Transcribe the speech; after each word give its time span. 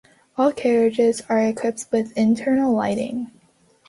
All 0.35 0.51
carriages 0.51 1.21
are 1.29 1.43
equipped 1.47 1.85
with 1.91 2.11
internal 2.17 2.73
lighting. 2.73 3.29